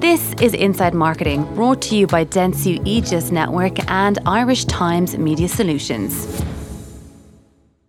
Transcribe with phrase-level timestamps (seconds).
[0.00, 5.46] This is Inside Marketing, brought to you by Dentsu Aegis Network and Irish Times Media
[5.46, 6.42] Solutions.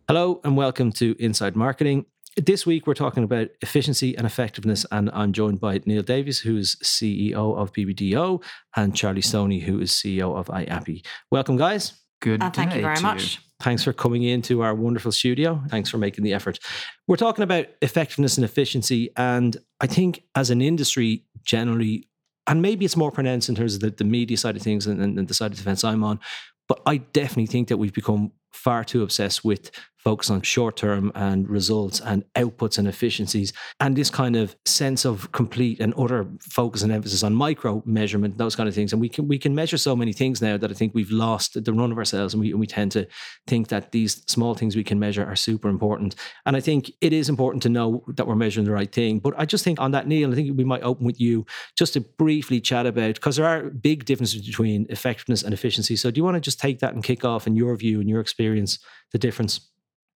[0.10, 2.06] Hello and welcome to Inside Marketing.
[2.36, 6.58] This week we're talking about efficiency and effectiveness, and I'm joined by Neil Davies, who
[6.58, 8.44] is CEO of BBDO,
[8.76, 11.06] and Charlie Stoney, who is CEO of IAPI.
[11.32, 11.94] Welcome, guys.
[12.20, 12.44] Good.
[12.44, 13.36] Uh, thank you very much.
[13.36, 13.42] You.
[13.62, 15.62] Thanks for coming into our wonderful studio.
[15.70, 16.60] Thanks for making the effort.
[17.08, 22.08] We're talking about effectiveness and efficiency, and I think as an industry generally,
[22.48, 25.02] and maybe it's more pronounced in terms of the, the media side of things and,
[25.02, 26.20] and the side of the fence I'm on,
[26.68, 29.72] but I definitely think that we've become far too obsessed with
[30.04, 33.54] focus on short term and results and outputs and efficiencies.
[33.80, 38.38] And this kind of sense of complete and utter focus and emphasis on micro measurement
[38.38, 38.94] those kind of things.
[38.94, 41.64] And we can we can measure so many things now that I think we've lost
[41.64, 42.34] the run of ourselves.
[42.34, 43.08] And we, and we tend to
[43.48, 46.16] think that these small things we can measure are super important.
[46.46, 49.20] And I think it is important to know that we're measuring the right thing.
[49.20, 51.46] But I just think on that Neil I think we might open with you
[51.78, 55.96] just to briefly chat about because there are big differences between effectiveness and efficiency.
[55.96, 58.10] So do you want to just take that and kick off in your view and
[58.10, 58.80] your experience
[59.12, 59.71] the difference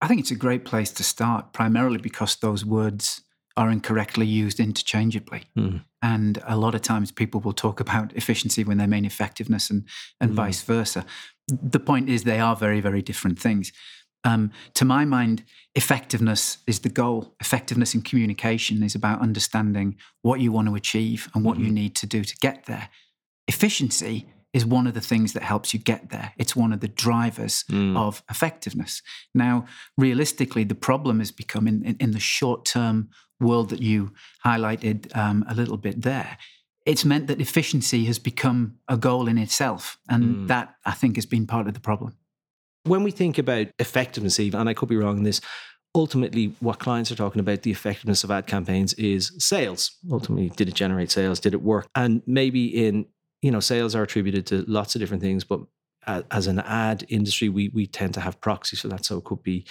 [0.05, 3.21] I think it's a great place to start, primarily because those words
[3.57, 5.45] are incorrectly used interchangeably.
[5.57, 5.83] Mm.
[6.03, 9.83] And a lot of times people will talk about efficiency when they mean effectiveness and,
[10.21, 10.35] and Mm.
[10.35, 11.07] vice versa.
[11.47, 13.71] The point is, they are very, very different things.
[14.23, 17.33] Um, to my mind, effectiveness is the goal.
[17.39, 21.79] Effectiveness in communication is about understanding what you want to achieve and what you Mhm.
[21.81, 22.89] need to do to get there.
[23.47, 26.29] Efficiency is one of the things that helps you get there.
[26.41, 27.95] It's one of the drivers Mm.
[28.05, 29.01] of effectiveness.
[29.33, 29.65] Now,
[30.05, 34.11] realistically, the problem has become in, in, in the short term world that you
[34.45, 36.37] highlighted um, a little bit there.
[36.85, 39.97] It's meant that efficiency has become a goal in itself.
[40.07, 40.47] And Mm.
[40.47, 42.11] that, I think, has been part of the problem.
[42.87, 45.41] when we think about effectiveness, even, and I could be wrong in this,
[45.95, 49.91] ultimately what clients are talking about the effectiveness of ad campaigns is sales.
[50.11, 51.39] Ultimately, did it generate sales?
[51.39, 51.87] Did it work?
[51.95, 53.05] And maybe in
[53.45, 55.59] you know, sales are attributed to lots of different things, but
[56.07, 59.05] as an ad industry, we we tend to have proxies for that.
[59.05, 59.65] So it could be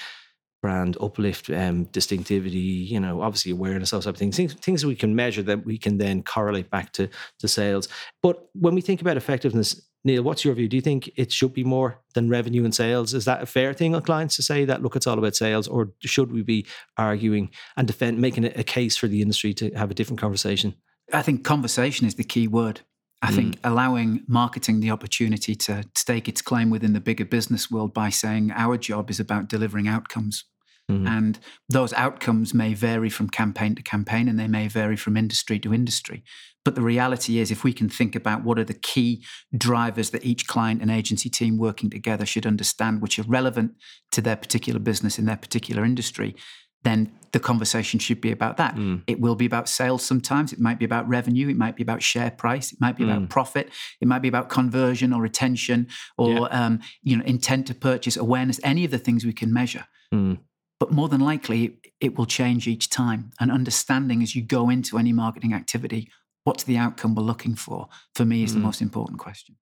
[0.63, 2.59] brand uplift, um, distinctivity,
[2.93, 5.65] you know, obviously awareness, those type of things, things, things that we can measure that
[5.65, 7.09] we can then correlate back to
[7.41, 7.89] to sales.
[8.23, 10.69] But when we think about effectiveness, Neil, what's your view?
[10.69, 13.13] Do you think it should be more than revenue and sales?
[13.13, 15.67] Is that a fair thing on clients to say that look, it's all about sales,
[15.67, 16.65] or should we be
[16.97, 20.75] arguing and defend, making a case for the industry to have a different conversation?
[21.13, 22.83] I think conversation is the key word.
[23.23, 27.95] I think allowing marketing the opportunity to stake its claim within the bigger business world
[27.95, 30.45] by saying our job is about delivering outcomes.
[30.91, 31.09] Mhm.
[31.09, 31.39] And
[31.69, 35.73] those outcomes may vary from campaign to campaign and they may vary from industry to
[35.73, 36.23] industry.
[36.65, 39.25] But the reality is, if we can think about what are the key
[39.57, 43.73] drivers that each client and agency team working together should understand, which are relevant
[44.13, 46.35] to their particular business in their particular industry,
[46.83, 48.75] then the conversation should be about that.
[48.77, 49.03] Mm.
[49.07, 50.53] It will be about sales sometimes.
[50.53, 51.49] It might be about revenue.
[51.49, 52.73] It might be about share price.
[52.73, 53.11] It might be Mm.
[53.17, 53.67] about profit.
[54.01, 58.59] It might be about conversion or retention or um, you know intent to purchase, awareness.
[58.63, 59.85] Any of the things we can measure.
[60.15, 60.39] Mm.
[60.81, 61.61] But more than likely,
[62.01, 63.31] it will change each time.
[63.41, 66.03] And understanding as you go into any marketing activity,
[66.45, 67.89] what's the outcome we're looking for?
[68.15, 68.69] For me, is the Mm.
[68.71, 69.57] most important question.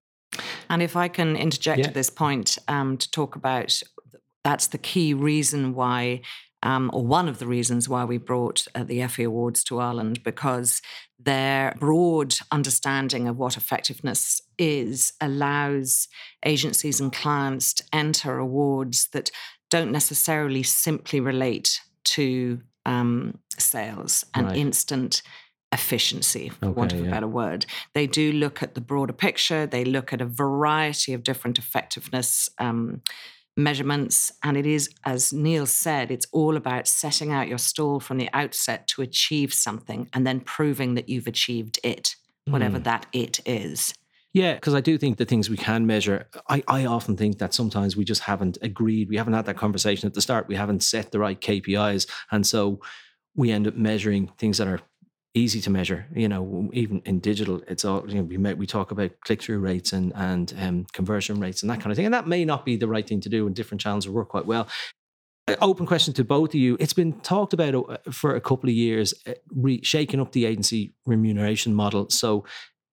[0.68, 1.88] And if I can interject Yeah.
[1.88, 3.82] at this point um, to talk about
[4.44, 6.20] that's the key reason why,
[6.62, 10.22] um, or one of the reasons why we brought uh, the Effie Awards to Ireland,
[10.22, 10.80] because
[11.18, 16.08] their broad understanding of what effectiveness is allows
[16.44, 19.30] agencies and clients to enter awards that
[19.70, 24.56] don't necessarily simply relate to um, sales and Right.
[24.56, 25.22] instant
[25.72, 27.14] efficiency, for want Okay, of a yeah.
[27.14, 27.64] better word.
[27.94, 29.66] They do look at the broader picture.
[29.66, 33.00] They look at a variety of different effectiveness um,
[33.56, 34.32] measurements.
[34.42, 38.30] And it is, as Neil said, it's all about setting out your stall from the
[38.32, 42.84] outset to achieve something and then proving that you've achieved it, whatever Mm.
[42.84, 43.94] that it is.
[44.34, 47.52] Yeah, because I do think the things we can measure, I, I often think that
[47.52, 49.10] sometimes we just haven't agreed.
[49.10, 50.48] We haven't had that conversation at the start.
[50.48, 52.08] We haven't set the right KPIs.
[52.30, 52.80] And so
[53.34, 54.80] we end up measuring things that are
[55.34, 56.06] easy to measure.
[56.14, 59.42] You know, even in digital, it's all, you know, we, may, we talk about click
[59.42, 62.04] through rates and, and um, conversion rates and that kind of thing.
[62.04, 64.46] And that may not be the right thing to do, and different channels work quite
[64.46, 64.68] well.
[65.48, 66.76] Uh, Open question to both of you.
[66.78, 70.44] It's been talked about uh, for a couple of years, uh, re- shaking up the
[70.44, 72.10] agency remuneration model.
[72.10, 72.44] So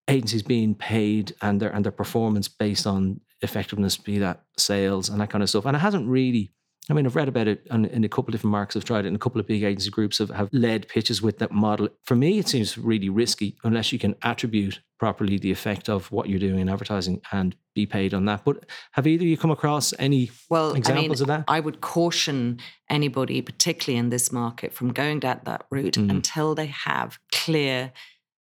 [0.08, 5.22] agencies being paid and their and their performance based on effectiveness, be that sales and
[5.22, 5.66] that kind of stuff.
[5.66, 6.52] And it hasn't really.
[6.90, 8.76] I mean, I've read about it in a couple of different markets.
[8.76, 11.38] I've tried it, and a couple of big agency groups have, have led pitches with
[11.38, 11.90] that model.
[12.06, 16.28] For me, it seems really risky unless you can attribute properly the effect of what
[16.30, 18.44] you're doing in advertising and be paid on that.
[18.44, 21.46] But have either of you come across any Well, examples I mean, of that?
[21.48, 22.60] I would caution
[22.90, 26.10] anybody, particularly in this market, from going down that route Mm.
[26.10, 27.94] until they have clear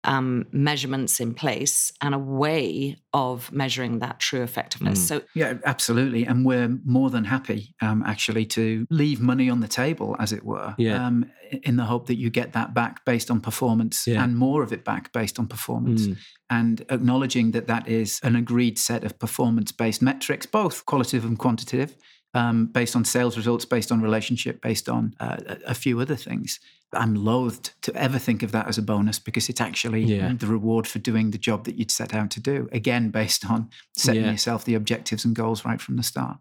[0.06, 5.00] um, measurements in place and a way of measuring that true effectiveness.
[5.00, 5.08] Mm.
[5.08, 6.25] So, Yeah, absolutely.
[6.25, 10.44] And we're more than happy, um, actually, to leave money on the table, as it
[10.44, 11.05] were, Yeah.
[11.06, 11.31] um,
[11.62, 14.23] in the hope that you get that back based on performance Yeah.
[14.23, 16.06] and more of it back based on performance.
[16.06, 16.17] Mm.
[16.49, 21.38] And acknowledging that that is an agreed set of performance based metrics, both qualitative and
[21.38, 21.97] quantitative,
[22.36, 25.36] um, based on sales results, based on relationship, based on uh,
[25.66, 26.60] a few other things.
[26.92, 30.32] I'm loath to ever think of that as a bonus because it's actually Yeah.
[30.34, 32.68] the reward for doing the job that you'd set out to do.
[32.72, 34.32] Again, based on setting Yeah.
[34.32, 36.36] yourself the objectives and goals right from the start.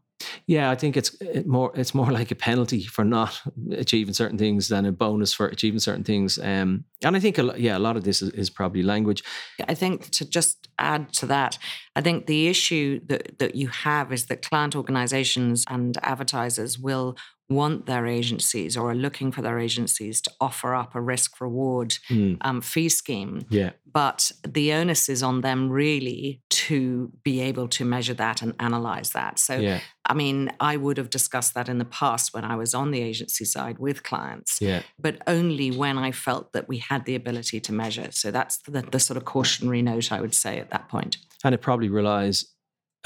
[0.47, 3.41] Yeah, I think it's it more it's more like a penalty for not
[3.71, 6.39] achieving certain things than a bonus for achieving certain things.
[6.39, 9.23] Um, and I think a, yeah, a lot of this is, is probably language.
[9.67, 11.57] I think to just add to that,
[11.95, 17.17] I think the issue that, that you have is that client organizations and advertisers will
[17.49, 21.95] want their agencies or are looking for their agencies to offer up a risk reward
[22.09, 23.45] Mm, um, fee scheme.
[23.49, 28.53] yeah, But the onus is on them really to be able to measure that and
[28.59, 29.37] analyze that.
[29.39, 32.73] So, yeah, I mean, I would have discussed that in the past when I was
[32.73, 37.05] on the agency side with clients yeah, but only when I felt that we had
[37.05, 38.09] the ability to measure.
[38.11, 41.17] So that's the, the sort of cautionary note I would say at that point.
[41.43, 42.45] and it probably relies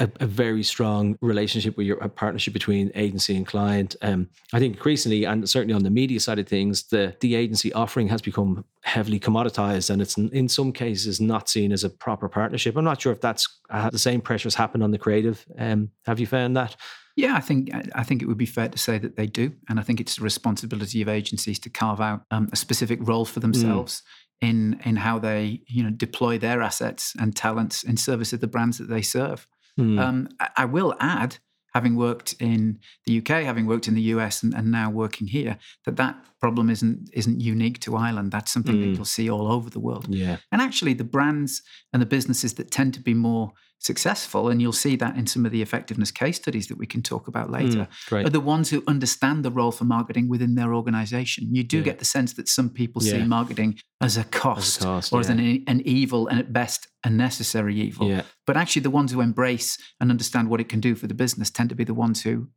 [0.00, 3.94] a, a very strong relationship with your a partnership between agency and client.
[4.02, 7.72] Um, I think increasingly, and certainly on the media side of things, the the agency
[7.72, 12.28] offering has become heavily commoditized, and it's in, some cases not seen as a proper
[12.28, 12.76] partnership.
[12.76, 15.44] I'm not sure if that's uh, the same pressures happen on the creative.
[15.58, 16.76] Um, have you found that?
[17.14, 19.78] Yeah, I think I think it would be fair to say that they do, and
[19.78, 23.40] I think it's the responsibility of agencies to carve out um, a specific role for
[23.40, 24.02] themselves
[24.40, 28.46] in in how they you know deploy their assets and talents in service of the
[28.46, 29.46] brands that they serve.
[29.76, 29.98] Hmm.
[29.98, 31.38] Um, I, I will add,
[31.74, 35.56] having worked in the UK, having worked in the US, and, and now working here,
[35.84, 38.32] that that problem isn't isn't unique to Ireland.
[38.32, 38.80] That's something Mm.
[38.82, 40.06] that you'll see all over the world.
[40.08, 41.62] yeah, And actually, the brands
[41.92, 45.44] and the businesses that tend to be more successful, and you'll see that in some
[45.46, 48.68] of the effectiveness case studies that we can talk about later, Mm, are the ones
[48.70, 51.54] who understand the role for marketing within their organization.
[51.54, 51.84] You do Yeah.
[51.84, 55.40] get the sense that some people see marketing as a cost, cost, or as an,
[55.66, 58.08] an evil and at best a necessary evil.
[58.08, 58.22] Yeah.
[58.46, 61.50] But actually, the ones who embrace and understand what it can do for the business
[61.50, 62.48] tend to be the ones who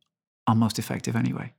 [0.48, 1.54] are most effective anyway.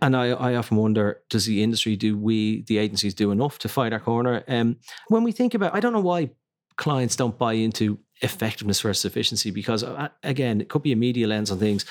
[0.00, 3.68] And I, I often wonder, does the industry, do we, the agencies, do enough to
[3.68, 4.42] fight our corner?
[4.48, 4.76] Um,
[5.08, 6.30] when we think about, I don't know why
[6.76, 11.26] clients don't buy into effectiveness versus efficiency, because uh, again, it could be a media
[11.26, 11.84] lens on things.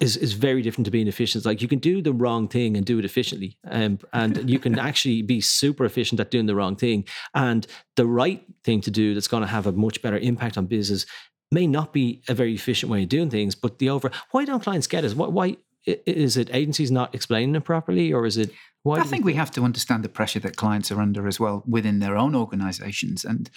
[0.00, 1.40] Is is very different to being efficient.
[1.40, 4.58] it's Like you can do the wrong thing and do it efficiently, um, and you
[4.58, 7.04] can actually be super efficient at doing the wrong thing.
[7.34, 7.66] And
[7.96, 11.04] the right thing to do that's going to have a much better impact on business
[11.52, 14.10] may not be a very efficient way of doing things, but the over.
[14.30, 15.14] Why don't clients get us?
[15.14, 18.50] Why, why is it agencies not explaining it properly, or is it?
[18.82, 21.62] Why I think we have to understand the pressure that clients are under as well
[21.66, 23.24] within their own organizations.
[23.24, 23.50] And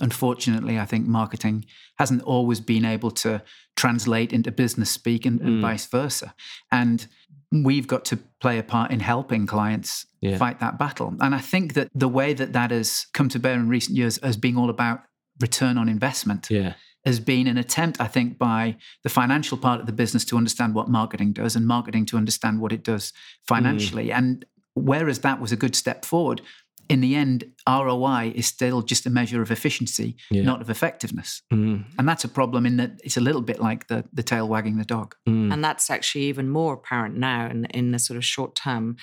[0.00, 1.64] unfortunately, I think marketing
[1.98, 3.42] hasn't always been able to
[3.76, 5.62] translate into business speak and, and Mm.
[5.62, 6.34] vice versa.
[6.70, 7.06] And
[7.52, 10.38] we've got to play a part in helping clients Yeah.
[10.38, 11.14] fight that battle.
[11.20, 14.18] And I think that the way that that has come to bear in recent years
[14.18, 15.02] as being all about
[15.40, 16.74] return on investment Yeah,
[17.04, 20.74] has been an attempt, I think, by the financial part of the business to understand
[20.74, 23.12] what marketing does and marketing to understand what it does
[23.46, 24.10] financially.
[24.12, 24.44] And
[24.74, 26.40] whereas that was a good step forward,
[26.88, 30.42] in the end, ROI is still just a measure of efficiency, Yeah.
[30.44, 31.42] not of effectiveness.
[31.52, 34.46] Mm, And that's a problem in that it's a little bit like the, the tail
[34.48, 35.14] wagging the dog.
[35.28, 38.96] mm, And that's actually even more apparent now in, in the sort of short term,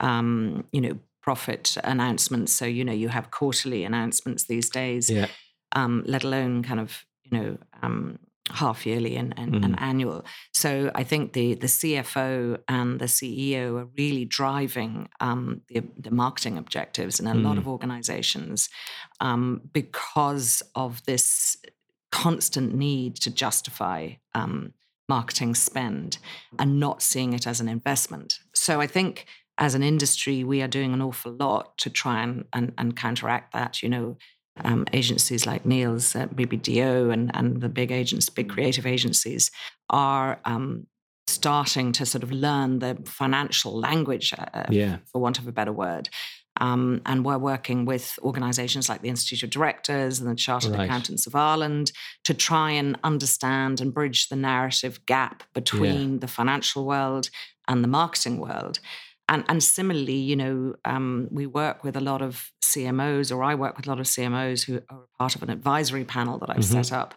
[0.00, 2.52] um, you know, profit announcements.
[2.52, 5.26] So, you know, you have quarterly announcements these days, yeah,
[5.72, 8.18] um, let alone kind of, you know, um,
[8.50, 10.24] half yearly and, and, and annual.
[10.52, 16.10] So I think the the CFO and the CEO are really driving um, the, the
[16.10, 18.68] marketing objectives in a lot of organizations
[19.20, 21.56] um, because of this
[22.12, 24.74] constant need to justify um,
[25.08, 26.18] marketing spend
[26.58, 28.38] and not seeing it as an investment.
[28.54, 29.26] So I think
[29.58, 33.52] as an industry, we are doing an awful lot to try and, and, and counteract
[33.52, 33.82] that.
[33.82, 34.16] You know,
[34.62, 39.50] um, agencies like Neil's, uh, BBDO, and, and the big agents, big creative agencies,
[39.90, 40.86] are um,
[41.26, 45.72] starting to sort of learn the financial language, uh, yeah, for want of a better
[45.72, 46.08] word.
[46.60, 50.84] Um, and we're working with organizations like the Institute of Directors and the Chartered Right.
[50.84, 51.90] Accountants of Ireland
[52.24, 57.28] to try and understand and bridge the narrative gap between the financial world
[57.66, 58.78] and the marketing world.
[59.28, 63.54] And, and similarly, you know, um, we work with a lot of CMOs, or I
[63.54, 66.58] work with a lot of CMOs who are part of an advisory panel that I've
[66.58, 66.84] Mhm.
[66.84, 67.14] set up.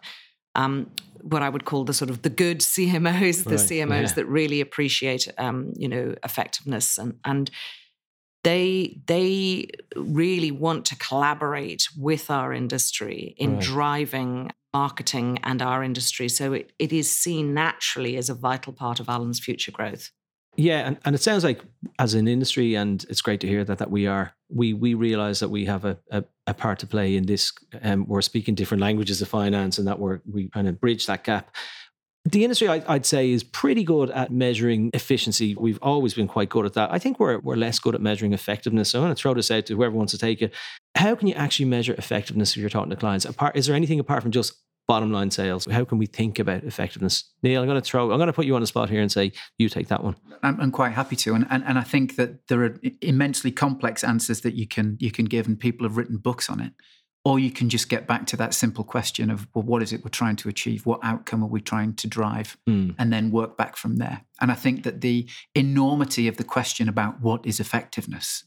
[0.54, 4.14] Um, what I would call the sort of the good CMOs, the Right, CMOs yeah.
[4.14, 7.50] that really appreciate, um, you know, effectiveness and and
[8.44, 13.62] they they really want to collaborate with our industry in Right.
[13.64, 16.28] driving marketing and our industry.
[16.28, 20.10] So it, it is seen naturally as a vital part of Ireland's future growth.
[20.58, 21.60] Yeah, and, and it sounds like
[22.00, 25.38] as an industry, and it's great to hear that that we are we we realize
[25.38, 27.52] that we have a, a, a part to play in this.
[27.80, 31.22] Um, we're speaking different languages of finance, and that we're we kind of bridge that
[31.22, 31.54] gap.
[32.24, 35.54] The industry, I, I'd say, is pretty good at measuring efficiency.
[35.54, 36.90] We've always been quite good at that.
[36.92, 38.90] I think we're we're less good at measuring effectiveness.
[38.90, 40.52] So I'm going to throw this out to whoever wants to take it.
[40.96, 43.24] How can you actually measure effectiveness if you're talking to clients?
[43.24, 44.54] Apart, is there anything apart from just
[44.88, 45.66] bottom line sales?
[45.66, 47.24] How can we think about effectiveness?
[47.42, 48.10] Neil, I'm going to throw.
[48.10, 50.16] I'm going to put you on the spot here and say you take that one.
[50.42, 54.02] I'm, I'm quite happy to, and, and and I think that there are immensely complex
[54.02, 56.72] answers that you can you can give, and people have written books on it.
[57.24, 60.02] Or you can just get back to that simple question of, well, what is it
[60.02, 60.86] we're trying to achieve?
[60.86, 62.56] What outcome are we trying to drive?
[62.66, 62.94] Mm.
[62.96, 64.22] And then work back from there.
[64.40, 68.44] And I think that the enormity of the question about what is effectiveness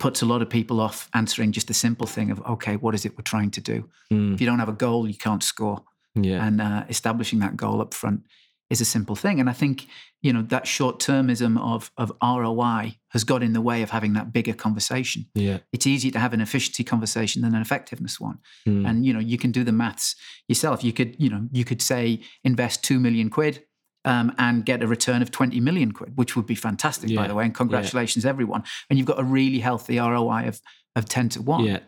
[0.00, 3.04] puts a lot of people off answering just a simple thing of, okay, what is
[3.04, 3.88] it we're trying to do?
[4.12, 4.34] Mm.
[4.34, 6.44] If you don't have a goal, you can't score Yeah.
[6.46, 8.22] and uh, establishing that goal up front
[8.70, 9.40] is a simple thing.
[9.40, 9.86] And I think
[10.22, 14.12] you know that short termism of of ROI has got in the way of having
[14.14, 15.26] that bigger conversation.
[15.34, 15.58] yeah.
[15.72, 18.38] It's easier to have an efficiency conversation than an effectiveness one.
[18.68, 18.88] Mm.
[18.88, 20.14] And you know you can do the maths
[20.48, 20.84] yourself.
[20.84, 23.64] You could you know you could say invest two million quid.
[24.06, 27.34] Um, and get a return of 20 million quid, which would be fantastic, by the
[27.34, 27.44] way.
[27.44, 28.64] And congratulations, everyone.
[28.88, 30.62] And you've got a really healthy ROI of,
[30.96, 31.78] of 10 to 1 yeah.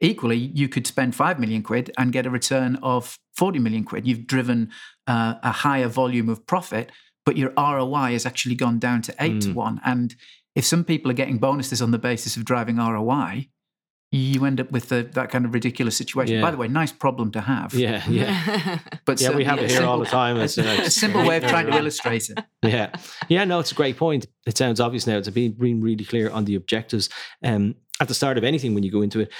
[0.00, 4.06] equally you could spend 5 million quid and get a return of 40 million quid
[4.06, 4.70] you've driven
[5.06, 6.90] uh, a higher volume of profit
[7.24, 9.54] but your roi has actually gone down to 8 to Mm.
[9.54, 10.16] 1 and
[10.54, 13.48] if some people are getting bonuses on the basis of driving roi
[14.16, 16.42] you end up with the, that kind of ridiculous situation Yeah.
[16.42, 18.02] by the way nice problem to have Yeah.
[18.08, 18.78] Yeah.
[19.04, 20.36] but Yeah, we have a it here all the time.
[20.36, 22.92] It's, a, you know, a simple way of trying to illustrate it Yeah.
[23.28, 24.26] Yeah, no, it's a great point.
[24.46, 25.16] It sounds obvious now.
[25.18, 27.08] It's being, being really clear on the objectives
[27.42, 29.32] um, at the start of anything when you go into it.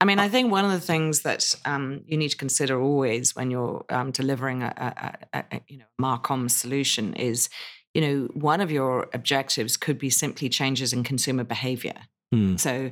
[0.00, 3.36] I mean, I think one of the things that um, you need to consider always
[3.36, 4.74] when you're um, delivering a,
[5.32, 7.48] a, a, a you know Marcom solution is,
[7.94, 11.94] you know, one of your objectives could be simply changes in consumer behavior.
[12.32, 12.56] Hmm.
[12.56, 12.90] So,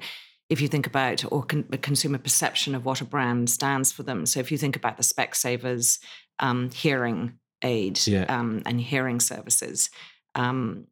[0.51, 4.03] if you think about or con- the consumer perception of what a brand stands for
[4.03, 4.27] them.
[4.27, 5.99] So, if you think about the Specsavers
[6.41, 8.25] um, hearing aid Yeah.
[8.29, 9.91] um, and hearing services.
[10.35, 10.87] Um,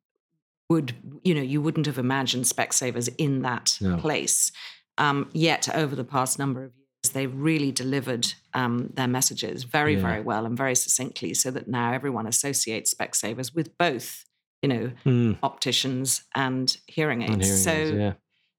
[0.70, 3.96] would you know you wouldn't have imagined Specsavers in that No.
[3.96, 4.52] place
[4.98, 9.94] um, yet over the past number of years, they've really delivered um, their messages very,
[9.94, 10.00] Yeah.
[10.02, 14.24] very well and very succinctly, so that now everyone associates Specsavers with both,
[14.62, 15.32] you know, Hmm.
[15.42, 17.32] opticians and hearing aids.
[17.32, 18.12] And hearing so, aids, yeah.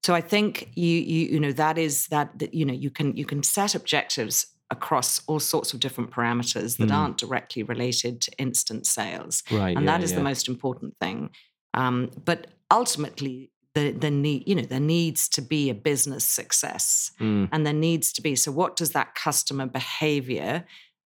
[0.04, 3.16] So I think you, you, you know, that is that, that you know, you can
[3.18, 6.94] you can set objectives across all sorts of different parameters that Mm.
[6.96, 9.76] aren't directly related to instant sales Right.
[9.76, 10.18] and yeah, that is yeah.
[10.18, 11.32] the most important thing.
[11.74, 17.12] Um, but ultimately, the the need you know there needs to be a business success,
[17.20, 17.46] Hmm.
[17.52, 18.36] and there needs to be.
[18.36, 20.66] So, what does that customer behavior?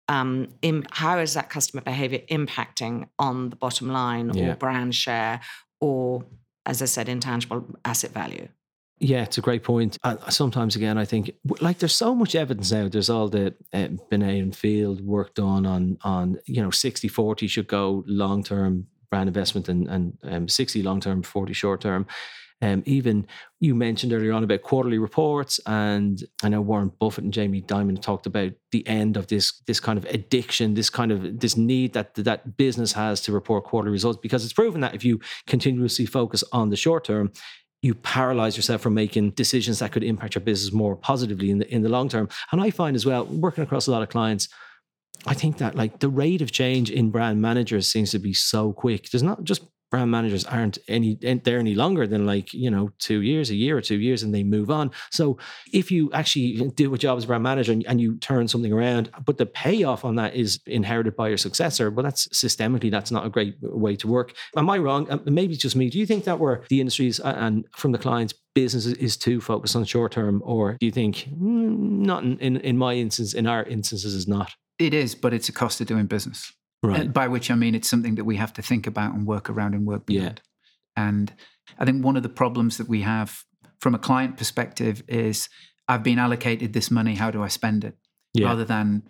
[0.08, 4.50] Um, im- how is that customer behavior impacting on the bottom line Yeah.
[4.52, 5.40] or brand share
[5.80, 6.24] or,
[6.66, 8.48] as I said, intangible asset value?
[9.02, 9.98] Yeah, it's a great point.
[10.04, 12.86] Uh, sometimes, again, I think like there's so much evidence now.
[12.86, 17.48] There's all the uh, Binet and Field work done on on you know 60 40
[17.48, 22.06] should go long term brand investment and and um, 60 long term, 40 short term.
[22.60, 23.26] Um, even
[23.58, 28.00] you mentioned earlier on about quarterly reports, and I know Warren Buffett and Jamie Dimon
[28.00, 31.92] talked about the end of this this kind of addiction, this kind of this need
[31.94, 35.18] that that business has to report quarterly results because it's proven that if you
[35.48, 37.32] continuously focus on the short term,
[37.82, 41.74] you paralyze yourself from making decisions that could impact your business more positively in the
[41.74, 42.28] in the long term.
[42.52, 44.48] And I find as well, working across a lot of clients,
[45.26, 48.72] I think that like the rate of change in brand managers seems to be so
[48.72, 49.10] quick.
[49.10, 49.62] There's not just
[49.92, 53.76] brand managers aren't any there any longer than like you know two years, a year
[53.76, 54.90] or two years, and they move on.
[55.10, 55.38] So
[55.72, 58.72] if you actually do a job as a brand manager and, and you turn something
[58.72, 63.10] around, but the payoff on that is inherited by your successor, well, that's systemically that's
[63.10, 64.34] not a great way to work.
[64.56, 65.08] Am I wrong?
[65.10, 65.90] Uh, Maybe it's just me.
[65.90, 69.76] Do you think that where the industries and from the clients business is- too focused
[69.76, 71.76] on short term, or do you think mm,
[72.10, 75.52] not in in my instance, in our instances, is not it is but it's a
[75.52, 76.50] cost of doing business
[76.82, 77.02] right?
[77.02, 79.48] Uh, by which I mean it's something that we have to think about and work
[79.50, 80.20] around and work Yeah.
[80.20, 80.40] beyond.
[80.96, 81.32] And
[81.78, 83.44] I think one of the problems that we have
[83.80, 85.48] from a client perspective is
[85.88, 87.96] I've been allocated this money, how do I spend it?
[88.34, 88.46] Yeah.
[88.46, 89.02] Rather than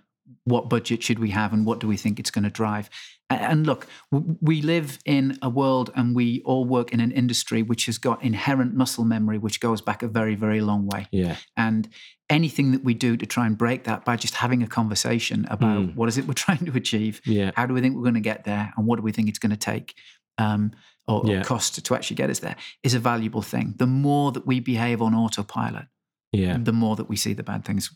[0.44, 2.88] what budget should we have and what do we think it's going to drive?
[3.36, 7.86] And look, we live in a world and we all work in an industry which
[7.86, 11.06] has got inherent muscle memory, which goes back a very, very long way.
[11.12, 11.88] yeah, And
[12.30, 15.78] anything that we do to try and break that by just having a conversation about
[15.82, 15.94] Mm.
[15.96, 18.20] what is it we're trying to achieve, yeah, how do we think we're going to
[18.20, 19.94] get there, and what do we think it's going to take?
[20.38, 20.72] Um,
[21.06, 21.40] or, Yeah.
[21.40, 23.74] or cost to, to actually get us there is a valuable thing.
[23.76, 25.86] The more that we behave on autopilot,
[26.32, 26.56] Yeah.
[26.58, 27.94] the more that we see the bad things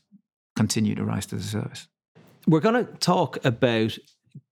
[0.57, 1.89] continue to rise to the surface.
[2.47, 3.97] We're going to talk about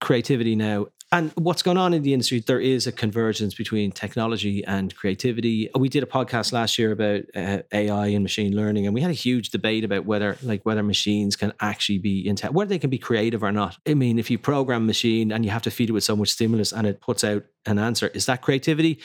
[0.00, 0.86] creativity now.
[1.12, 5.70] And what's going on in the industry, there is a convergence between technology and creativity.
[5.78, 9.12] We did a podcast last year about uh, AI and machine learning, and we had
[9.12, 12.90] a huge debate about whether, like, whether machines can actually be inte- whether they can
[12.90, 13.78] be creative or not.
[13.86, 16.16] I mean, if you program a machine and you have to feed it with so
[16.16, 19.00] much stimulus and it puts out an answer, is that creativity?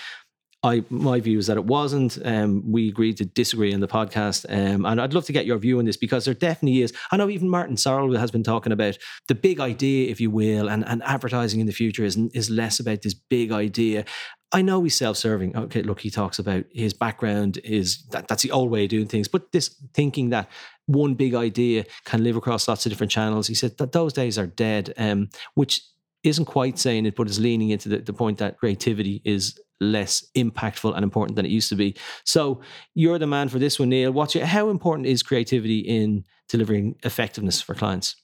[0.62, 2.18] I my view is that it wasn't.
[2.24, 5.58] Um, we agreed to disagree in the podcast, um, and I'd love to get your
[5.58, 6.94] view on this because there definitely is.
[7.12, 8.98] I know even Martin Sorrell has been talking about
[9.30, 12.80] the big idea, if you will, and, and advertising in the future is is less
[12.80, 14.04] about this big idea.
[14.52, 15.56] I know he's self-serving.
[15.56, 19.08] Okay, look, he talks about his background is that that's the old way of doing
[19.08, 20.50] things, but this thinking that
[20.88, 23.48] one big idea can live across lots of different channels.
[23.48, 25.84] He said that those days are dead, um, which
[26.24, 30.26] isn't quite saying it, but is leaning into the, the point that creativity is less
[30.36, 31.96] impactful and important than it used to be.
[32.26, 32.62] So
[32.96, 34.12] you're the man for this one, Neil.
[34.12, 38.16] What's your, how important is creativity in delivering effectiveness for clients?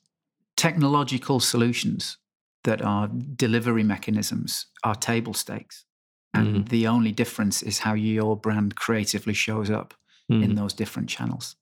[0.58, 2.18] Technological solutions
[2.64, 5.86] that are delivery mechanisms are table stakes.
[6.34, 9.94] And the only difference is how your brand creatively shows up
[10.28, 10.56] in Mhm.
[10.58, 11.56] those different channels.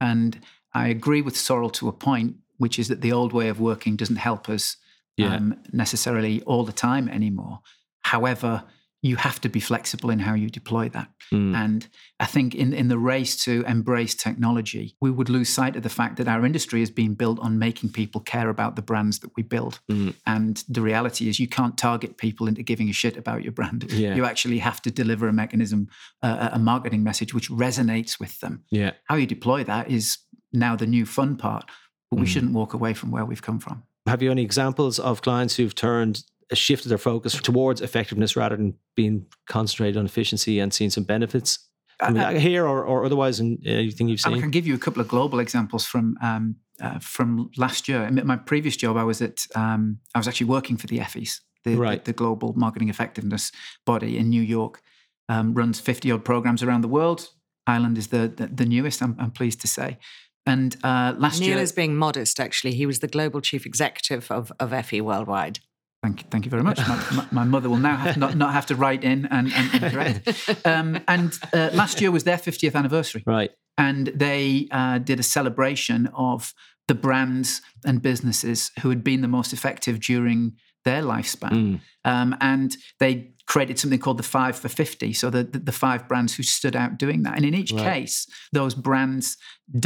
[0.00, 0.40] And
[0.72, 3.96] I agree with Sorrell to a point, which is that the old way of working
[3.96, 4.76] doesn't help us
[5.16, 5.34] Yeah.
[5.34, 7.60] um, necessarily all the time anymore.
[8.02, 8.64] However,
[9.02, 11.08] you have to be flexible in how you deploy that.
[11.32, 11.54] Mm.
[11.54, 11.88] And
[12.18, 15.88] I think in, in the race to embrace technology, we would lose sight of the
[15.88, 19.30] fact that our industry has been built on making people care about the brands that
[19.36, 19.80] we build.
[19.90, 20.14] Mm.
[20.26, 23.90] And the reality is, you can't target people into giving a shit about your brand.
[23.90, 24.14] Yeah.
[24.14, 25.88] You actually have to deliver a mechanism,
[26.22, 28.64] uh, a marketing message which resonates with them.
[28.70, 28.92] Yeah.
[29.04, 30.18] How you deploy that is
[30.52, 31.64] now the new fun part,
[32.10, 32.28] but we Mm.
[32.28, 33.84] shouldn't walk away from where we've come from.
[34.06, 36.24] Have you any examples of clients who've turned
[36.58, 41.58] shifted their focus towards effectiveness rather than being concentrated on efficiency and seeing some benefits?
[42.00, 44.34] I mean, I- here or, or otherwise in anything you've seen?
[44.34, 48.02] I can give you a couple of global examples from um, uh, from last year.
[48.04, 51.40] In my previous job, I was at um, I was actually working for the Effies,
[51.64, 52.04] the, Right.
[52.04, 53.52] the, the global marketing effectiveness
[53.84, 54.80] body in New York.
[55.28, 57.28] Um, runs fifty odd programs around the world.
[57.66, 59.02] Ireland is the the, the newest.
[59.02, 59.98] I'm, I'm pleased to say.
[60.46, 62.72] And uh, last Neil year, is being modest, actually.
[62.74, 65.60] He was the global chief executive of, of Effie Worldwide.
[66.02, 66.78] Thank you, thank you very much.
[66.78, 69.92] My, my, mother will now have not, not have to write in and, and, and
[69.92, 70.66] correct.
[70.66, 73.22] Um, and uh, last year was their 50th anniversary.
[73.26, 73.50] right.
[73.76, 76.54] and they uh, did a celebration of
[76.88, 81.50] the brands and businesses who had been the most effective during their lifespan.
[81.50, 81.80] Mm.
[82.04, 85.12] Um, and they created something called the Five for 50.
[85.12, 87.34] So the, the, the five brands who stood out doing that.
[87.36, 87.94] And in each Right.
[87.94, 89.36] case, those brands,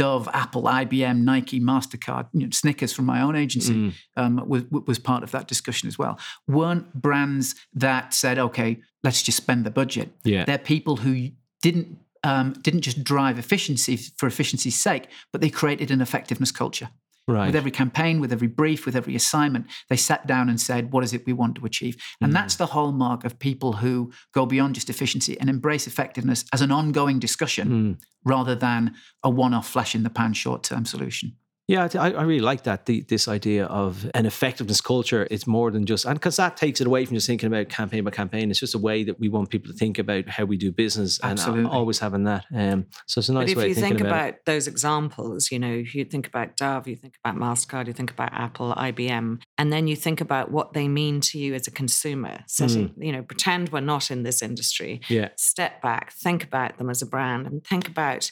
[0.01, 3.93] Dove, Apple, IBM, Nike, MasterCard, you know, Snickers from my own agency, Mm.
[4.17, 9.23] um, was, was part of that discussion as well, weren't brands that said, okay, let's
[9.23, 10.11] just spend the budget.
[10.23, 10.45] Yeah.
[10.45, 11.29] They're people who
[11.63, 16.89] didn't um, didn't just drive efficiency for efficiency's sake, but they created an effectiveness culture.
[17.27, 17.47] Right.
[17.47, 21.03] With every campaign, with every brief, with every assignment, they sat down and said, "What
[21.03, 24.75] is it we want to achieve?" And that's the hallmark of people who go beyond
[24.75, 27.97] just efficiency and embrace effectiveness as an ongoing discussion Mm.
[28.23, 31.33] rather than a one-off flash in the pan short-term solution.
[31.67, 32.85] Yeah, I, I really like that.
[32.85, 35.27] The, this idea of an effectiveness culture.
[35.31, 38.03] It's more than just, and because that takes it away from just thinking about campaign
[38.03, 38.51] by campaign.
[38.51, 41.19] It's just a way that we want people to think about how we do business,
[41.23, 42.45] and uh, always having that.
[42.53, 43.53] Um, so it's a nice way.
[43.55, 46.27] but if way you of thinking think about, about, those examples, you know, you think
[46.27, 50.21] about Dove, you think about MasterCard, you think about Apple, IBM, and then you think
[50.21, 52.43] about what they mean to you as a consumer.
[52.47, 55.01] Setting, you know, pretend we're not in this industry.
[55.09, 55.29] Yeah.
[55.37, 58.29] Step back, think about them as a brand, and think about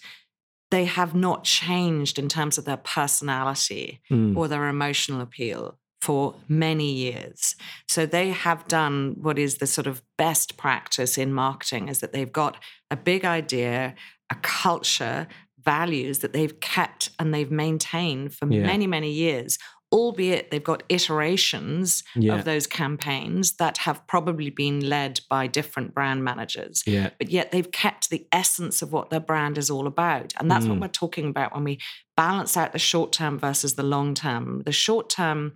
[0.73, 4.35] they have not changed in terms of their personality Mm.
[4.37, 5.61] or their emotional appeal
[6.01, 7.55] for many years.
[7.87, 12.11] So they have done what is the sort of best practice in marketing is that
[12.13, 12.53] they've got
[12.91, 13.95] a big idea,
[14.29, 15.27] a culture,
[15.63, 18.63] values that they've kept and they've maintained for Yeah.
[18.71, 19.57] many, many years.
[19.93, 22.35] Albeit they've got iterations Yeah.
[22.35, 27.11] of those campaigns that have probably been led by different brand managers Yeah.
[27.19, 30.33] but yet they've kept the essence of what their brand is all about.
[30.39, 30.69] And that's Mm.
[30.71, 31.79] what we're talking about when we
[32.17, 34.63] balance out the short term versus the long term.
[34.65, 35.53] The short term,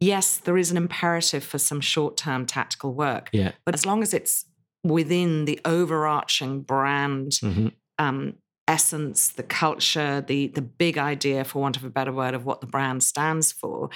[0.00, 3.52] yes, there is an imperative for some short term tactical work, Yeah.
[3.66, 4.46] but as long as it's
[4.82, 7.68] within the overarching brand hmm
[7.98, 8.34] um,
[8.66, 12.60] essence, the culture, the the big idea, for want of a better word, of what
[12.60, 13.90] the brand stands for,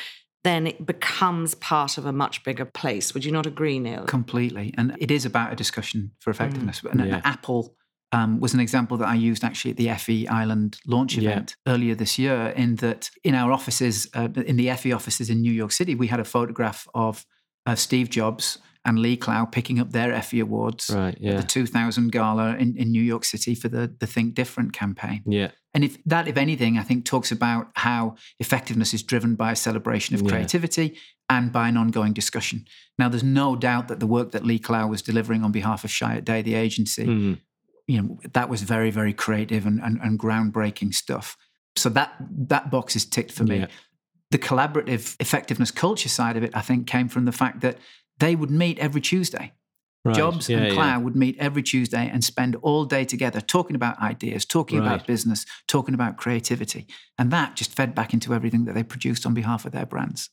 [0.44, 3.14] then it becomes part of a much bigger place.
[3.14, 4.04] Would you not agree, Neil?
[4.04, 4.74] Completely.
[4.76, 6.82] And it is about a discussion for effectiveness.
[6.90, 7.20] And Yeah.
[7.24, 7.74] Apple
[8.12, 11.30] um, was an example that I used actually at the Effie Ireland launch Yeah.
[11.30, 15.42] event earlier this year, in that in our offices, uh, in the Effie offices in
[15.42, 17.26] New York City, we had a photograph of
[17.66, 21.14] uh, Steve Jobs and Lee Clow picking up their Effie Awards Right.
[21.14, 21.36] at Yeah.
[21.36, 25.22] the 2000 gala in, in New York City for the, the Think Different campaign.
[25.26, 25.50] Yeah.
[25.74, 29.56] And if that, if anything, I think talks about how effectiveness is driven by a
[29.56, 30.30] celebration of Yeah.
[30.30, 30.96] creativity
[31.28, 32.64] and by an ongoing discussion.
[32.98, 35.90] Now, there's no doubt that the work that Lee Clow was delivering on behalf of
[35.90, 37.38] Chiat Day, the agency, Mm.
[37.86, 41.36] you know, that was very, very creative and, and, and groundbreaking stuff.
[41.76, 42.10] So that
[42.48, 43.58] that box is ticked for me.
[43.58, 43.66] Yeah.
[44.30, 47.76] The collaborative effectiveness culture side of it, I think, came from the fact that
[48.18, 49.52] they would meet every Tuesday.
[50.04, 50.14] Right.
[50.14, 50.74] Jobs yeah, and yeah.
[50.74, 54.86] Clow would meet every Tuesday and spend all day together talking about ideas, talking Right.
[54.86, 56.86] about business, talking about creativity.
[57.18, 60.30] And that just fed back into everything that they produced on behalf of their brands.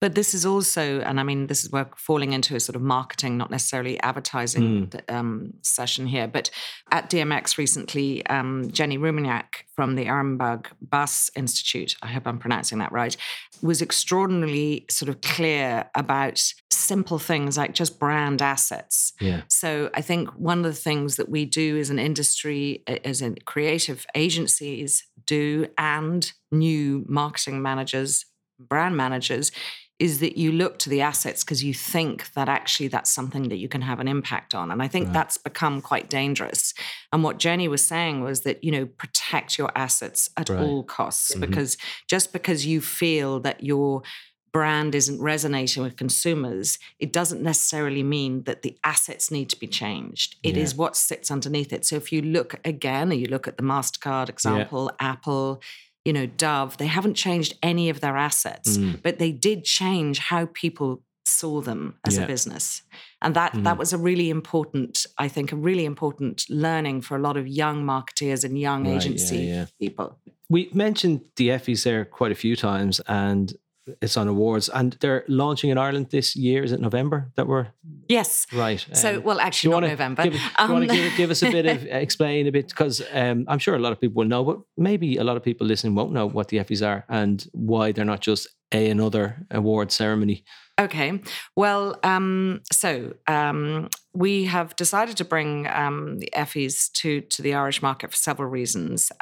[0.00, 2.80] But this is also, and I mean, this is where falling into a sort of
[2.80, 6.26] marketing, not necessarily advertising um, session here.
[6.26, 6.50] But
[6.90, 12.78] at DMX recently, um, Jenni Romaniuk from the Ehrenberg Bus Institute, I hope I'm pronouncing
[12.78, 13.14] that right,
[13.62, 19.12] was extraordinarily sort of clear about simple things like just brand assets.
[19.20, 19.42] Yeah.
[19.48, 23.36] So I think one of the things that we do as an industry, as in
[23.44, 28.24] creative agencies do, and new marketing managers,
[28.58, 29.52] brand managers,
[30.00, 33.58] is that you look to the assets because you think that actually that's something that
[33.58, 34.70] you can have an impact on.
[34.70, 35.12] And I think Right.
[35.14, 36.72] that's become quite dangerous.
[37.12, 40.58] And what Jenni was saying was that, you know, protect your assets at Right.
[40.58, 41.40] all costs Mhm.
[41.40, 41.76] because
[42.08, 44.02] just because you feel that your
[44.52, 49.66] brand isn't resonating with consumers, it doesn't necessarily mean that the assets need to be
[49.68, 50.36] changed.
[50.42, 50.78] It is Yeah.
[50.78, 51.84] what sits underneath it.
[51.84, 55.62] So if you look again, or you look at the MasterCard example, Apple,
[56.04, 59.02] you know, Dove, they haven't changed any of their assets, Mm.
[59.02, 62.24] but they did change how people saw them as Yeah.
[62.24, 62.82] a business.
[63.22, 63.64] And that Mhm.
[63.64, 67.46] that was a really important, I think, a really important learning for a lot of
[67.46, 69.66] young marketeers and young Right, yeah, agency yeah.
[69.78, 70.18] people.
[70.48, 73.52] We mentioned the Effies there quite a few times, and
[74.00, 76.62] it's on awards, and they're launching in Ireland this year.
[76.62, 77.68] Is it November that we're
[78.08, 78.46] Yes.
[78.52, 78.84] right?
[78.92, 80.24] So, um, well, actually, not November.
[80.24, 82.68] Give, do you want to Um, give, give us a bit of explain a bit
[82.68, 85.42] because um, I'm sure a lot of people will know, but maybe a lot of
[85.42, 89.46] people listening won't know what the Effies are and why they're not just a another
[89.50, 90.44] award ceremony.
[90.80, 91.20] Okay.
[91.56, 97.54] Well, um, so um, we have decided to bring um, the Effies to to the
[97.54, 99.12] Irish market for several reasons.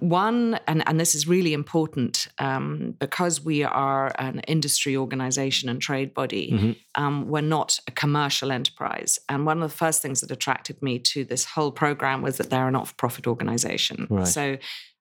[0.00, 5.80] One, and, and this is really important um, because we are an industry organization and
[5.80, 6.76] trade body, Mhm.
[6.94, 9.18] um, we're not a commercial enterprise.
[9.28, 12.50] And one of the first things that attracted me to this whole program was that
[12.50, 14.06] they're a not for profit organization.
[14.10, 14.26] Right.
[14.26, 14.58] So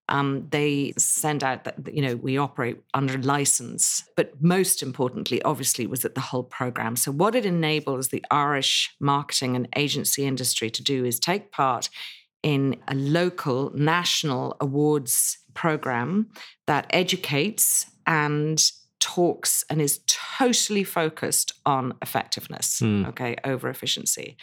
[0.10, 5.86] um, they send out that you know we operate under license but most importantly obviously
[5.86, 10.70] was that the whole program so what it enables the irish marketing and agency industry
[10.70, 11.90] to do is take part
[12.44, 16.30] in a local national awards program
[16.68, 23.06] that educates and talks and is totally focused on effectiveness Hmm.
[23.06, 24.38] okay over efficiency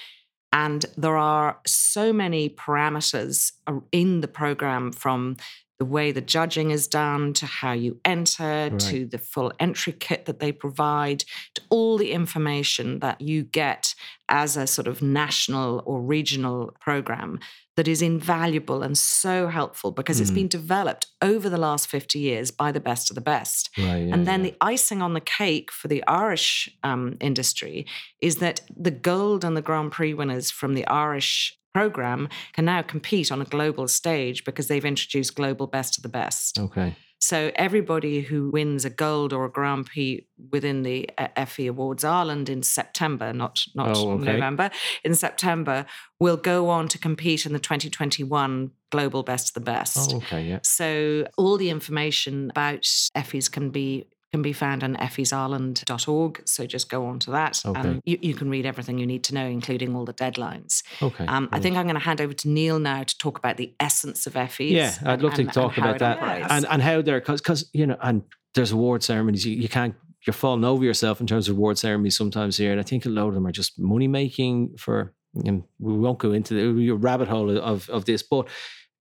[0.53, 3.53] and there are so many parameters
[3.91, 5.37] in the program from
[5.79, 8.81] the way the judging is done to how you enter Right.
[8.81, 13.95] to the full entry kit that they provide to all the information that you get
[14.29, 17.39] as a sort of national or regional program
[17.77, 22.53] that is invaluable and so helpful because it's been developed over the last 50 years
[22.53, 23.69] by the best of the best.
[23.77, 24.09] Right.
[24.13, 27.87] And then the icing on the cake for the Irish um, industry
[28.21, 32.81] is that the gold and the Grand Prix winners from the Irish program can now
[32.83, 36.59] compete on a global stage because they've introduced global best of the best.
[36.59, 36.95] okay.
[37.21, 42.05] So everybody who wins a gold or a Grand Prix within the uh, Effie Awards
[42.05, 44.25] Ireland in September, not not Oh, okay.
[44.33, 44.71] November,
[45.03, 45.87] in September,
[46.21, 50.13] will go on to compete in the 2021 Global Best of the Best.
[50.13, 50.43] Oh, okay.
[50.43, 50.59] Yeah.
[50.65, 52.83] So all the information about
[53.17, 56.43] Effies can be can be found on effiesireland.org.
[56.45, 57.63] So just go on to that.
[57.65, 57.81] Okay.
[57.81, 60.83] And you, you can read everything you need to know, including all the deadlines.
[61.01, 61.25] Okay.
[61.27, 63.73] Um, I think I'm going to hand over to Neil now to talk about the
[63.79, 64.73] essence of Effies.
[64.73, 66.49] Yeah, I'd and- love to talk about that operates.
[66.51, 68.23] and and how they're because because you know and
[68.57, 69.95] there's award ceremonies you, you can't
[70.27, 73.09] you're falling over yourself in terms of award ceremonies sometimes here and I think a
[73.09, 77.29] lot of them are just money making for and we won't go into the rabbit
[77.29, 78.49] hole of of this but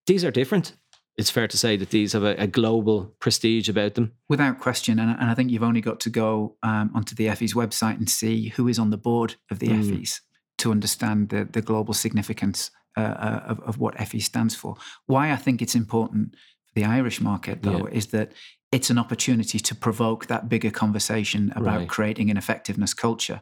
[0.06, 0.76] these are different.
[1.17, 4.13] It's fair to say that these have a, a global prestige about them.
[4.30, 4.99] Without question.
[4.99, 8.10] And, and I think you've only got to go um, onto the Effie's website and
[8.10, 9.80] see who is on the board of the Mm.
[9.80, 10.21] Effies
[10.60, 14.76] to understand the, the global significance uh, uh, of, of what Effie stands for.
[15.08, 18.32] Why I think it's important for the Irish market, though, is that
[18.75, 21.88] it's an opportunity to provoke that bigger conversation about Right.
[21.95, 23.39] creating an effectiveness culture.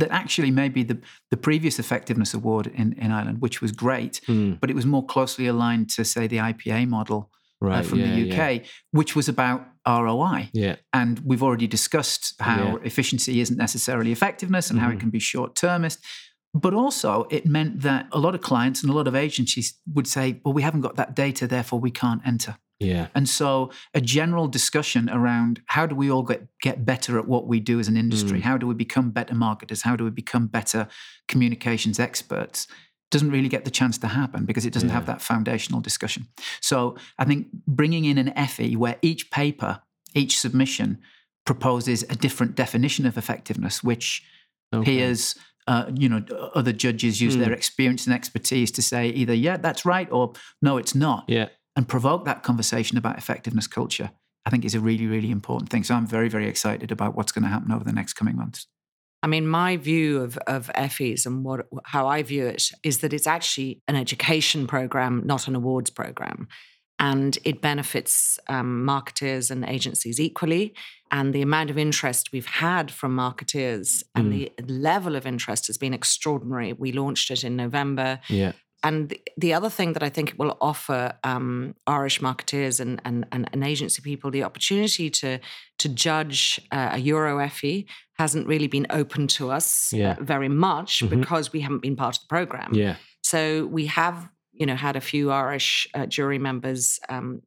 [0.00, 0.98] That actually maybe the,
[1.30, 5.04] the previous effectiveness award in, in Ireland, which was great, Mm, but it was more
[5.14, 8.34] closely aligned to, say, the IPA model right, uh, from yeah, the yeah.
[8.34, 10.50] UK, which was about ROI.
[10.52, 10.76] Yeah.
[10.92, 12.76] And we've already discussed how Yeah.
[12.90, 14.94] efficiency isn't necessarily effectiveness and how Mhm.
[14.94, 15.98] it can be short termist.
[16.54, 20.06] But also, it meant that a lot of clients and a lot of agencies would
[20.06, 22.56] say, well, we haven't got that data, therefore we can't enter.
[22.82, 23.08] Yeah.
[23.14, 27.46] And so, a general discussion around how do we all get, get better at what
[27.46, 28.40] we do as an industry?
[28.40, 28.42] Mm.
[28.42, 29.82] How do we become better marketers?
[29.82, 30.88] How do we become better
[31.28, 32.66] communications experts?
[33.10, 36.26] Doesn't really get the chance to happen because it doesn't have that foundational discussion.
[36.60, 39.80] So, I think bringing in an Effie where each paper,
[40.14, 40.98] each submission
[41.44, 44.22] proposes a different definition of effectiveness, which
[44.74, 44.84] Okay.
[44.84, 45.34] peers,
[45.66, 47.54] uh, you know, other judges use their Mm.
[47.56, 51.48] experience and expertise to say either, yeah, that's right, or no, it's not Yeah.
[51.74, 54.10] And provoke that conversation about effectiveness culture,
[54.44, 55.84] I think is a really, really important thing.
[55.84, 58.66] So I'm very, very excited about what's going to happen over the next coming months.
[59.22, 63.12] I mean, my view of, of Effies and what how I view it is that
[63.12, 66.48] it's actually an education program, not an awards program.
[66.98, 70.74] And it benefits um, marketers and agencies equally.
[71.10, 75.78] And the amount of interest we've had from marketeers and the level of interest has
[75.78, 76.72] been extraordinary.
[76.72, 78.20] We launched it in November.
[78.28, 78.52] Yeah.
[78.84, 83.00] And the, the other thing that I think it will offer um, Irish marketeers and,
[83.04, 85.38] and, and, and agency people the opportunity to
[85.78, 87.86] to judge uh, a Euro Effie
[88.18, 90.16] hasn't really been open to us uh, Yeah.
[90.20, 91.10] very much Mhm.
[91.20, 92.70] because we haven't been part of the program.
[92.74, 92.96] Yeah.
[93.22, 97.42] So we have, you know, had a few Irish uh, jury members um,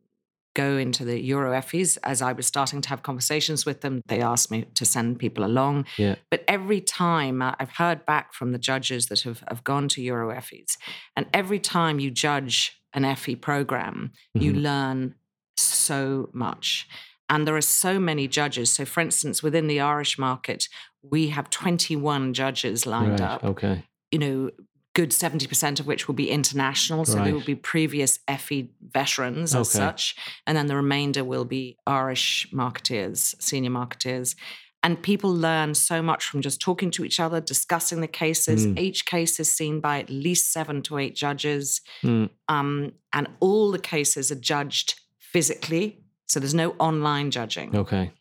[0.55, 1.97] go into the Euro Effies.
[2.03, 5.43] As I was starting to have conversations with them, they asked me to send people
[5.45, 5.85] along.
[5.97, 6.15] Yeah.
[6.31, 10.01] But every time uh, I've heard back from the judges that have, have gone to
[10.01, 10.77] Euro Effies,
[11.15, 14.61] and every time you judge an Effie program, you Mhm.
[14.63, 15.15] learn
[15.57, 16.87] so much.
[17.29, 18.71] And there are so many judges.
[18.71, 20.69] So, for instance, within the Irish market,
[21.03, 23.29] we have 21 judges lined Right.
[23.31, 23.83] up Okay.
[24.11, 24.49] you know,
[24.95, 27.05] good 70% of which will be international.
[27.05, 27.25] So Right.
[27.25, 29.85] they will be previous Effie veterans as Okay.
[29.85, 30.15] such.
[30.47, 34.35] And then the remainder will be Irish marketeers, senior marketeers.
[34.81, 38.65] And people learn so much from just talking to each other, discussing the cases.
[38.67, 38.79] Mm.
[38.79, 41.81] Each case is seen by at least seven to eight judges.
[42.03, 42.29] Mm.
[42.47, 45.99] Um, and all the cases are judged physically.
[46.27, 47.75] So there's no online judging.
[47.75, 48.11] Okay.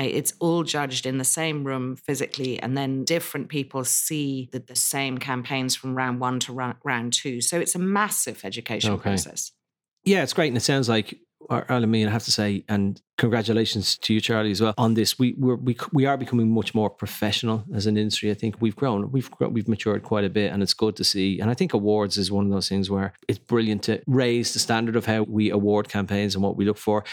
[0.00, 4.58] Uh, It's all judged in the same room physically, and then different people see the,
[4.58, 7.40] the same campaigns from round one to round, round two.
[7.40, 9.02] So it's a massive education Okay.
[9.02, 9.52] process.
[10.04, 11.18] Yeah, it's great, and it sounds like.
[11.50, 15.18] Me, and I have to say, and congratulations to you, Charlie, as well on this.
[15.18, 18.30] We we're, we we are becoming much more professional as an industry.
[18.30, 21.04] I think we've grown, we've grown, we've matured quite a bit, and it's good to
[21.04, 21.40] see.
[21.40, 24.60] And I think awards is one of those things where it's brilliant to raise the
[24.60, 27.04] standard of how we award campaigns and what we look for.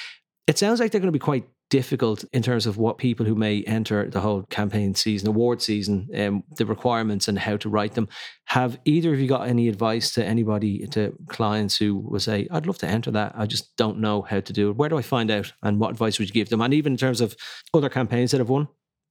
[0.47, 3.35] It sounds like they're going to be quite difficult in terms of what people who
[3.35, 7.93] may enter the whole campaign season, award season, um, the requirements and how to write
[7.93, 8.07] them.
[8.45, 12.65] Have either of you got any advice to anybody, to clients who will say, I'd
[12.65, 13.33] love to enter that.
[13.35, 14.77] I just don't know how to do it.
[14.77, 15.53] Where do I find out?
[15.61, 16.61] And what advice would you give them?
[16.61, 17.35] And even in terms of
[17.73, 18.67] other campaigns that have won,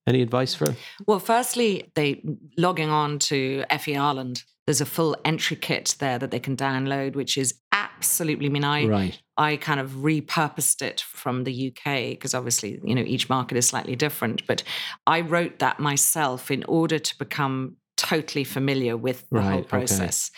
[0.06, 0.74] any advice for?
[1.06, 2.22] Well, firstly, they
[2.56, 4.42] logging on to Effie Ireland.
[4.68, 8.44] There's a full entry kit there that they can download, which is absolutely.
[8.44, 9.18] I mean, I Right.
[9.38, 13.66] I kind of repurposed it from the UK because obviously, you know, each market is
[13.66, 14.46] slightly different.
[14.46, 14.62] But
[15.06, 19.68] I wrote that myself in order to become totally familiar with the Right, whole okay.
[19.68, 20.30] process.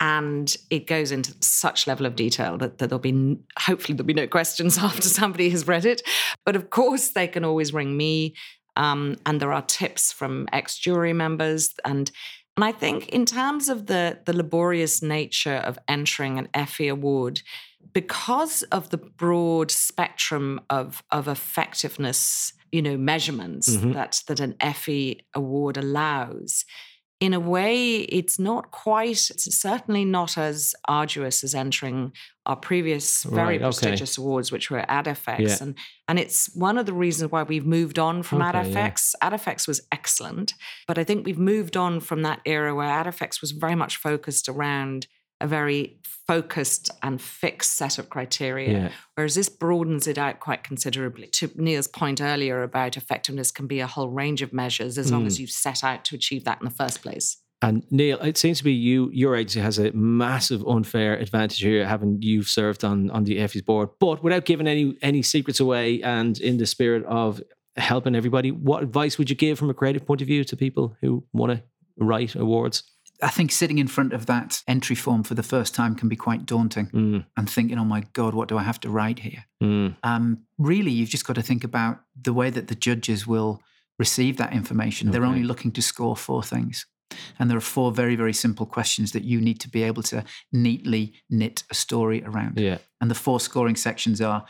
[0.00, 4.12] And it goes into such level of detail that, that there'll be hopefully there'll be
[4.12, 6.02] no questions after somebody has read it.
[6.44, 8.34] But of course, they can always ring me.
[8.76, 12.10] Um, and there are tips from ex jury members and
[12.58, 17.40] and I think in terms of the the laborious nature of entering an Effie award,
[17.92, 23.92] because of the broad spectrum of of effectiveness, you know, measurements Mhm.
[23.94, 26.64] that that an Effie award allows,
[27.20, 32.12] in a way, it's not quite, it's certainly not as arduous as entering
[32.46, 33.64] our previous very Right, okay.
[33.66, 35.40] prestigious awards, which were AdFX.
[35.40, 35.56] Yeah.
[35.60, 35.74] And
[36.06, 38.88] and it's one of the reasons why we've moved on from Okay, yeah.
[38.88, 39.14] AdFX.
[39.22, 40.54] AdFX was excellent,
[40.86, 44.48] but I think we've moved on from that era where AdFX was very much focused
[44.48, 45.08] around
[45.40, 48.70] a very focused and fixed set of criteria.
[48.70, 48.88] Yeah.
[49.14, 51.28] Whereas this broadens it out quite considerably.
[51.28, 55.22] To Neil's point earlier about effectiveness can be a whole range of measures as long
[55.24, 55.26] Mm.
[55.28, 57.38] as you've set out to achieve that in the first place.
[57.62, 59.10] And Neil, it seems to be you.
[59.12, 63.62] Your agency has a massive unfair advantage here, having you've served on on the Effie's
[63.62, 63.88] board.
[63.98, 67.40] But without giving any any secrets away, and in the spirit of
[67.76, 70.94] helping everybody, what advice would you give from a creative point of view to people
[71.00, 71.62] who want to
[71.96, 72.82] write awards?
[73.20, 76.16] I think sitting in front of that entry form for the first time can be
[76.16, 79.44] quite daunting Mm, and thinking, oh my God, what do I have to write here?
[79.62, 83.60] mm, Um, really, you've just got to think about the way that the judges will
[83.98, 85.10] receive that information.
[85.10, 86.86] They're only looking to score four things
[87.38, 90.22] And there are four very, very simple questions that you need to be able to
[90.52, 92.58] neatly knit a story around.
[92.60, 92.78] Yeah.
[93.00, 94.44] And the four scoring sections are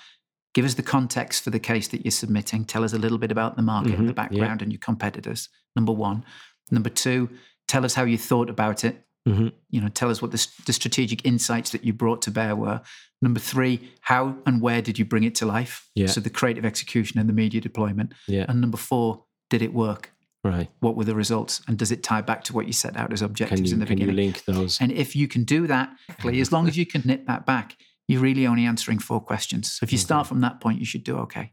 [0.55, 3.31] give us the context for the case that you're submitting, tell us a little bit
[3.31, 4.23] about the market and the Mhm, yeah.
[4.23, 5.49] background and your competitors.
[5.77, 6.25] Number one.
[6.71, 7.29] Number two,
[7.69, 9.05] tell us how you thought about it.
[9.29, 9.53] Mhm.
[9.71, 12.81] You know, tell us what the, the strategic insights that you brought to bear were.
[13.21, 15.89] Number three, how and where did you bring it to life?
[15.95, 16.07] Yeah.
[16.07, 18.15] So the creative execution and the media deployment.
[18.27, 18.47] Yeah.
[18.49, 20.13] And number four, did it work?
[20.45, 20.71] Right.
[20.81, 21.61] What were the results?
[21.69, 23.87] And does it tie back to what you set out as objectives you in the
[23.87, 24.33] can you beginning?
[24.33, 24.81] link those?
[24.81, 25.91] And if you can do that,
[26.25, 27.77] as long as you can knit that back,
[28.07, 29.73] you're really only answering four questions.
[29.73, 31.53] So if you start from that point, you should do okay.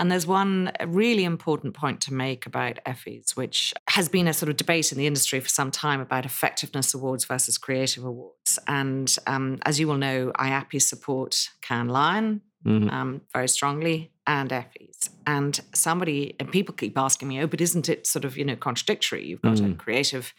[0.00, 4.48] And there's one really important point to make about Effie's, which has been a sort
[4.48, 8.58] of debate in the industry for some time about effectiveness awards versus creative awards.
[8.66, 12.92] And um, as you will know, IAPI support Cannes Lion Mhm.
[12.92, 15.08] um, very strongly and Effie's.
[15.26, 18.56] And somebody, and people keep asking me, oh, but isn't it sort of, you know,
[18.56, 19.26] contradictory?
[19.26, 19.78] You've got a Mm.
[19.78, 20.34] creative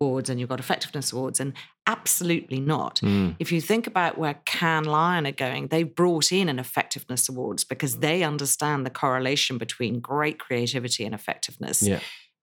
[0.00, 1.40] awards and you've got effectiveness awards.
[1.40, 1.52] And
[1.86, 3.00] absolutely not.
[3.02, 3.36] Mm.
[3.38, 7.64] If you think about where Cannes Lion are going, they've brought in an effectiveness awards
[7.64, 11.82] because they understand the correlation between great creativity and effectiveness.
[11.82, 12.00] Yeah.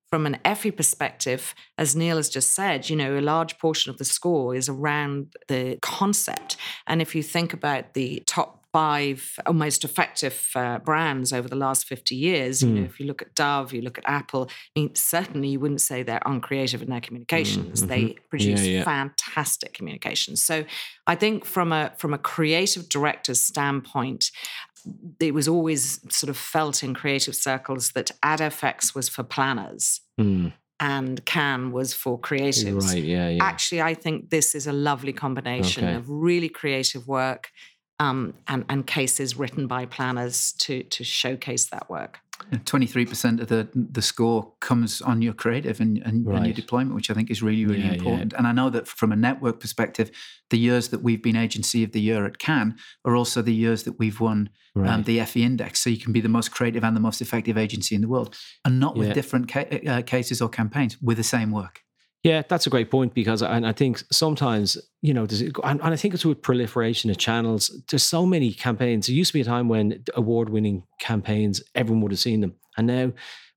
[0.09, 3.97] From an Effie perspective, as Neil has just said, you know, a large portion of
[3.97, 6.55] the score is around the concept.
[6.85, 11.85] And if you think about the top five most effective uh, brands over the last
[11.85, 12.85] 50 years, you know, Mm.
[12.89, 16.01] if you look at Dove, you look at Apple, I mean, certainly you wouldn't say
[16.03, 17.85] they're uncreative in their communications.
[17.85, 18.71] They produce Mm-hmm.
[18.71, 18.83] yeah.
[18.83, 20.41] fantastic communications.
[20.41, 20.65] So
[21.07, 24.31] I think from a from a creative director's standpoint,
[25.19, 30.51] it was always sort of felt in creative circles that AdFX was for planners Mm.
[30.79, 32.87] and Cannes was for creatives.
[32.89, 33.03] Right.
[33.03, 33.29] Yeah.
[33.29, 33.43] Yeah.
[33.43, 35.95] Actually, I think this is a lovely combination Okay.
[35.95, 37.49] of really creative work
[38.03, 42.19] um, and, and cases written by planners to to showcase that work.
[42.65, 46.95] Twenty-three percent of the the score comes on your creative and, and, and your deployment,
[46.95, 47.99] which I think is really really Yeah, yeah.
[47.99, 48.33] important.
[48.37, 50.11] And I know that from a network perspective,
[50.49, 52.73] the years that we've been agency of the year at Cannes
[53.05, 55.79] are also the years that we've won um, the Effie Index.
[55.81, 58.35] So you can be the most creative and the most effective agency in the world,
[58.65, 61.81] and not with different ca- uh, cases or campaigns with the same work.
[62.23, 65.27] Yeah, that's a great point because, and I think sometimes you know,
[65.63, 67.69] and, and I think it's with proliferation of channels.
[67.89, 69.07] There's so many campaigns.
[69.07, 72.87] There used to be a time when award-winning campaigns, everyone would have seen them, and
[72.87, 73.11] now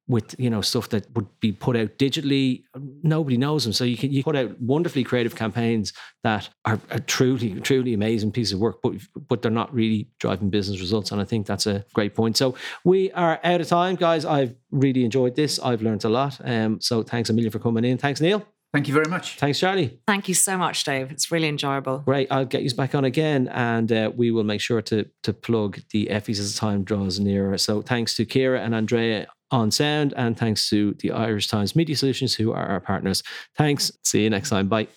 [0.08, 2.62] with you know stuff that would be put out digitally,
[3.02, 3.72] nobody knows them.
[3.72, 8.32] So you can you put out wonderfully creative campaigns that are, are truly truly amazing
[8.32, 8.94] pieces of work, but
[9.28, 11.12] but they're not really driving business results.
[11.12, 12.36] And I think that's a great point.
[12.36, 14.24] So we are out of time, guys.
[14.24, 15.58] I've really enjoyed this.
[15.58, 16.40] I've learned a lot.
[16.44, 17.98] Um, so thanks a million for coming in.
[17.98, 18.55] Thanks, Neil.
[18.76, 19.36] Thank you very much.
[19.38, 19.98] Thanks, Charlie.
[20.06, 21.10] Thank you so much, Dave.
[21.10, 22.00] It's really enjoyable.
[22.00, 22.28] Great.
[22.30, 25.80] I'll get you back on again, and uh, we will make sure to to plug
[25.92, 27.56] the Effies as time draws nearer.
[27.56, 31.96] So thanks to Kira and Andrea on sound, and thanks to the Irish Times Media
[31.96, 33.22] Solutions, who are our partners.
[33.56, 33.90] Thanks.
[34.04, 34.68] See you next time.
[34.68, 34.88] Bye.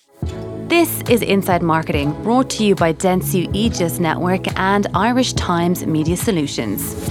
[0.68, 6.18] This is Inside Marketing, brought to you by Dentsu Aegis Network and Irish Times Media
[6.18, 7.10] Solutions.